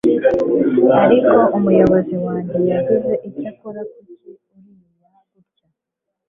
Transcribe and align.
Ariko 1.03 1.37
umuyobozi 1.57 2.15
wanjye 2.25 2.57
yagize 2.71 3.11
icyo 3.27 3.45
akora 3.51 3.79
Kuki 3.91 4.31
urira 4.55 5.09
gutya 5.31 5.67